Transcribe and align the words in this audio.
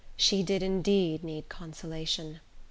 She 0.17 0.41
did 0.41 0.63
indeed 0.63 1.23
need 1.23 1.47
consolation! 1.47 2.39